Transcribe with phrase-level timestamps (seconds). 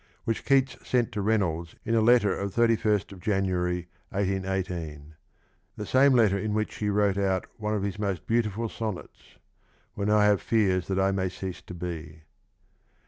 [0.01, 5.13] "^03), which Keats sent to Revnolds in a letter of 31st January, 181S—
[5.77, 9.37] the same letter in wiiich he wrote out one of his most beautiful sonnets,"
[9.93, 12.23] When I have fears that I may cease to be."